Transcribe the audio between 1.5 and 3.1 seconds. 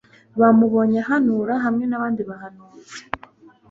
hamwe n'abandi bahanuzi